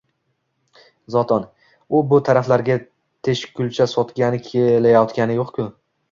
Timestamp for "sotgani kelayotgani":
3.91-5.37